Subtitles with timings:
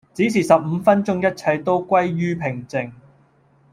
[0.15, 2.91] 只是十五分鐘一切都歸於平靜